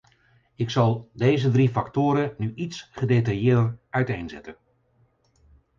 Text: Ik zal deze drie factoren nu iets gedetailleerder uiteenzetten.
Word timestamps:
Ik 0.55 0.69
zal 0.69 1.09
deze 1.13 1.51
drie 1.51 1.69
factoren 1.69 2.33
nu 2.37 2.53
iets 2.55 2.89
gedetailleerder 2.91 3.77
uiteenzetten. 3.89 4.55